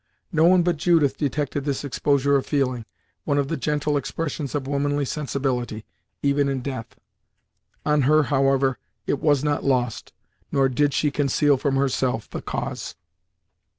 [0.31, 2.85] No one but Judith detected this exposure of feeling,
[3.23, 5.85] one of the gentle expressions of womanly sensibility,
[6.23, 6.95] even in death.
[7.85, 10.11] On her, however, it was not lost,
[10.51, 12.95] nor did she conceal from herself the cause.